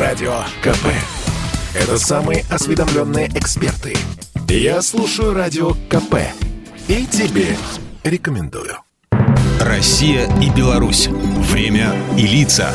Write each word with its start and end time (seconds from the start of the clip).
Радио 0.00 0.32
КП. 0.62 0.86
Это 1.74 1.98
самые 1.98 2.46
осведомленные 2.48 3.28
эксперты. 3.34 3.94
Я 4.48 4.80
слушаю 4.80 5.34
Радио 5.34 5.72
КП. 5.90 6.14
И 6.88 7.04
тебе 7.04 7.48
рекомендую. 8.02 8.78
Россия 9.60 10.26
и 10.40 10.48
Беларусь. 10.48 11.08
Время 11.08 11.92
и 12.16 12.26
лица. 12.26 12.70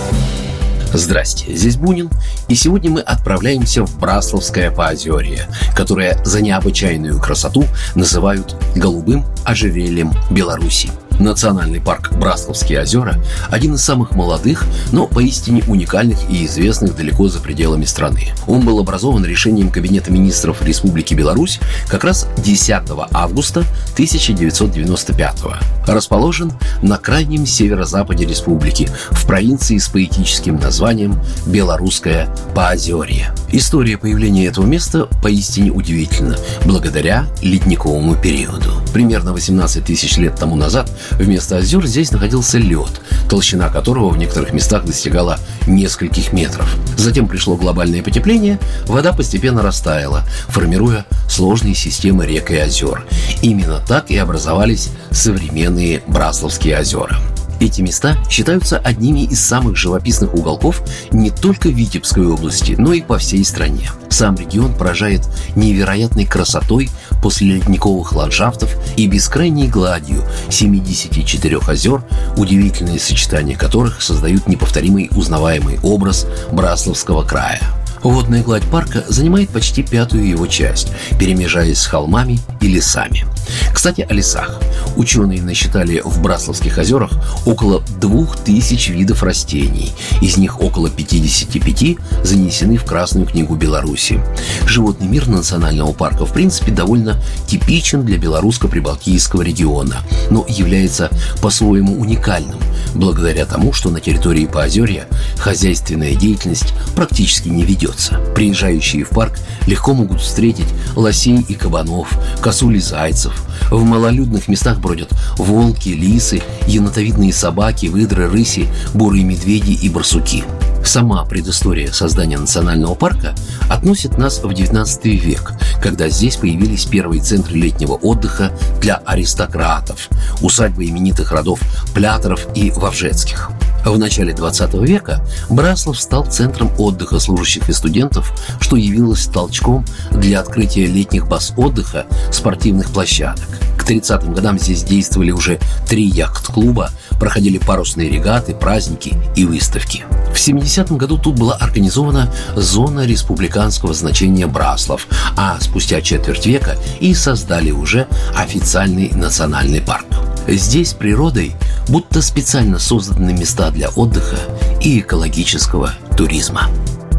Здрасте, 0.94 1.52
здесь 1.56 1.78
Бунин, 1.78 2.12
и 2.48 2.54
сегодня 2.54 2.92
мы 2.92 3.02
отправляемся 3.02 3.84
в 3.84 4.00
Брасловское 4.00 4.70
поозерье, 4.70 5.48
которое 5.76 6.24
за 6.24 6.44
необычайную 6.44 7.20
красоту 7.20 7.66
называют 7.96 8.56
«голубым 8.76 9.26
ожерельем 9.44 10.14
Беларуси». 10.30 10.92
Национальный 11.20 11.82
парк 11.82 12.12
Брасловские 12.14 12.82
озера– 12.82 13.16
один 13.50 13.76
из 13.76 13.82
самых 13.82 14.12
молодых, 14.12 14.66
но 14.92 15.08
поистине 15.08 15.64
уникальных 15.68 16.20
и 16.30 16.46
известных 16.46 16.96
далеко 16.96 17.28
за 17.28 17.40
пределами 17.40 17.86
страны. 17.86 18.34
Он 18.48 18.62
был 18.62 18.80
образован 18.80 19.26
решением 19.26 19.72
Кабинета 19.72 20.12
министров 20.12 20.62
Республики 20.62 21.14
Беларусь 21.14 21.60
как 21.88 22.04
раз 22.04 22.28
10 22.38 22.84
августа 23.12 23.62
1995 23.94 25.42
года. 25.42 25.60
Расположен 25.88 26.54
на 26.82 26.98
крайнем 26.98 27.46
северо-западе 27.46 28.26
республики, 28.26 28.90
в 29.12 29.26
провинции 29.26 29.78
с 29.78 29.88
поэтическим 29.88 30.58
названием 30.58 31.20
Белорусское 31.46 32.28
Поозерье. 32.54 33.34
История 33.52 33.98
появления 33.98 34.48
этого 34.48 34.66
места 34.66 35.08
поистине 35.22 35.72
удивительна, 35.72 36.38
благодаря 36.66 37.28
ледниковому 37.42 38.16
периоду. 38.16 38.85
Примерно 38.96 39.34
18 39.34 39.84
тысяч 39.84 40.16
лет 40.16 40.38
тому 40.38 40.56
назад 40.56 40.90
Вместо 41.20 41.58
озер 41.58 41.86
здесь 41.86 42.12
находился 42.12 42.58
лед, 42.58 43.02
толщина 43.30 43.68
которого 43.68 44.08
в 44.08 44.18
некоторых 44.18 44.54
местах 44.54 44.86
достигала 44.86 45.38
нескольких 45.68 46.32
метров. 46.32 46.74
Затем 46.96 47.28
пришло 47.28 47.58
глобальное 47.58 48.02
потепление, 48.02 48.58
вода 48.88 49.12
постепенно 49.12 49.62
растаяла, 49.62 50.24
формируя 50.48 51.06
сложные 51.30 51.76
системы 51.76 52.26
рек 52.26 52.52
и 52.52 52.56
озер. 52.56 53.06
Именно 53.42 53.82
так 53.86 54.12
и 54.12 54.16
образовались 54.16 54.92
современные 55.12 56.02
Брасловские 56.08 56.80
озера. 56.80 57.18
Эти 57.60 57.82
места 57.82 58.18
считаются 58.30 58.78
одними 58.78 59.22
из 59.22 59.40
самых 59.40 59.78
живописных 59.78 60.34
уголков 60.34 60.82
не 61.12 61.30
только 61.32 61.70
Витебской 61.70 62.28
области, 62.28 62.76
но 62.78 62.94
и 62.94 63.02
по 63.02 63.18
всей 63.18 63.46
стране. 63.46 63.92
Сам 64.10 64.36
регион 64.36 64.74
поражает 64.74 65.22
невероятной 65.56 66.26
красотой 66.26 66.90
после 67.22 67.56
ледниковых 67.56 68.14
ландшафтов 68.14 68.76
и 68.98 69.08
бескрайней 69.08 69.68
гладью 69.68 70.24
74 70.50 71.60
озер, 71.68 72.04
удивительные 72.38 73.00
сочетания 73.00 73.58
которых 73.58 74.02
создают 74.02 74.48
неповторимый 74.48 75.10
узнаваемый 75.16 75.80
образ 75.82 76.28
Брасловского 76.52 77.24
края. 77.24 77.62
Водная 78.06 78.44
гладь 78.44 78.64
парка 78.66 79.04
занимает 79.08 79.50
почти 79.50 79.82
пятую 79.82 80.28
его 80.28 80.46
часть, 80.46 80.90
перемежаясь 81.18 81.80
с 81.80 81.88
холмами 81.88 82.40
и 82.62 82.68
лесами. 82.68 83.26
Кстати, 83.74 84.06
о 84.08 84.14
лесах. 84.14 84.62
Ученые 84.96 85.42
насчитали 85.42 86.02
в 86.06 86.22
Брасловских 86.22 86.78
озерах 86.78 87.12
около 87.48 87.82
2000 88.00 88.92
видов 88.92 89.24
растений. 89.24 89.92
Из 90.22 90.38
них 90.38 90.62
около 90.62 90.92
55 90.92 91.98
занесены 92.24 92.78
в 92.78 92.86
Красную 92.86 93.26
книгу 93.26 93.56
Беларуси. 93.56 94.22
Животный 94.68 95.08
мир 95.08 95.28
национального 95.28 95.92
парка 95.92 96.26
в 96.26 96.34
принципе 96.34 96.72
довольно 96.72 97.20
типичен 97.48 98.06
для 98.06 98.18
белорусско-прибалтийского 98.18 99.42
региона, 99.42 99.98
но 100.30 100.46
является 100.48 101.10
по-своему 101.42 102.00
уникальным, 102.00 102.60
благодаря 102.94 103.48
тому, 103.48 103.74
что 103.74 103.90
на 103.90 104.00
территории 104.00 104.46
Поозерья 104.46 105.08
хозяйственная 105.38 106.14
деятельность 106.14 106.74
практически 106.96 107.50
не 107.50 107.64
ведется. 107.64 107.95
Приезжающие 108.36 109.04
в 109.04 109.10
парк 109.10 109.40
легко 109.68 109.94
могут 109.94 110.22
встретить 110.22 110.68
лосей 110.96 111.46
и 111.48 111.54
кабанов, 111.54 112.10
косуль 112.42 112.78
и 112.78 112.80
зайцев, 112.80 113.46
в 113.72 113.84
малолюдных 113.84 114.48
местах 114.48 114.80
бродят 114.80 115.12
волки, 115.38 115.90
лисы, 115.90 116.42
енотовидные 116.68 117.34
собаки, 117.34 117.88
выдры, 117.88 118.30
рыси, 118.30 118.68
бурые 118.94 119.24
медведи 119.24 119.72
и 119.72 119.90
барсуки. 119.90 120.44
Сама 120.86 121.26
предыстория 121.26 121.92
создания 121.92 122.38
национального 122.38 122.94
парка 122.94 123.34
относит 123.72 124.20
нас 124.20 124.40
в 124.40 124.48
XIX 124.48 125.16
век, 125.16 125.54
когда 125.82 126.10
здесь 126.10 126.36
появились 126.36 126.86
первые 126.86 127.24
центры 127.24 127.56
летнего 127.56 127.94
отдыха 127.94 128.52
для 128.82 128.98
аристократов, 128.98 130.10
усадьбы 130.42 130.86
именитых 130.86 131.32
родов 131.32 131.60
Пляторов 131.96 132.46
и 132.54 132.70
Вовжецких. 132.70 133.50
В 133.86 134.00
начале 134.00 134.34
20 134.34 134.74
века 134.82 135.24
Браслов 135.48 136.00
стал 136.00 136.26
центром 136.26 136.72
отдыха 136.80 137.20
служащих 137.20 137.70
и 137.70 137.74
студентов, 137.74 138.34
что 138.60 138.78
явилось 138.78 139.28
толчком 139.28 139.86
для 140.12 140.40
открытия 140.40 140.88
летних 140.88 141.28
баз 141.28 141.54
отдыха, 141.56 142.08
спортивных 142.32 142.90
площадок. 142.90 143.46
К 143.78 143.88
30-м 143.88 144.34
годам 144.34 144.58
здесь 144.58 144.84
действовали 144.84 145.30
уже 145.30 145.60
три 145.88 146.04
яхт-клуба, 146.04 146.90
проходили 147.20 147.60
парусные 147.60 148.10
регаты, 148.10 148.56
праздники 148.56 149.16
и 149.36 149.46
выставки. 149.46 150.04
В 150.34 150.38
70-м 150.38 150.98
году 150.98 151.20
тут 151.20 151.38
была 151.38 151.54
организована 151.54 152.34
зона 152.56 153.06
республиканского 153.06 153.94
значения 153.94 154.48
Браслов, 154.48 155.08
а 155.38 155.60
спустя 155.62 156.02
четверть 156.02 156.48
века 156.48 156.76
и 157.00 157.14
создали 157.14 157.70
уже 157.70 158.08
официальный 158.36 159.12
национальный 159.12 159.82
парк. 159.82 160.08
Здесь 160.48 160.94
природой 160.94 161.56
будто 161.88 162.22
специально 162.22 162.80
созданы 162.80 163.34
места 163.34 163.72
для 163.72 163.90
отдыха 163.90 164.38
и 164.82 165.00
экологического 165.00 165.94
туризма. 166.18 166.70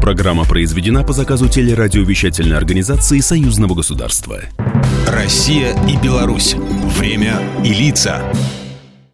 Программа 0.01 0.45
произведена 0.45 1.03
по 1.03 1.13
заказу 1.13 1.49
телерадиовещательной 1.49 2.55
организации 2.55 3.19
Союзного 3.19 3.75
государства. 3.75 4.39
Россия 5.07 5.75
и 5.87 5.97
Беларусь. 5.97 6.55
Время 6.97 7.39
и 7.63 7.73
лица. 7.73 8.21